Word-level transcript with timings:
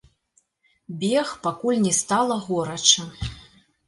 Бег 1.03 1.27
пакуль 1.47 1.77
не 1.83 1.91
стала 1.97 2.39
горача. 2.47 3.05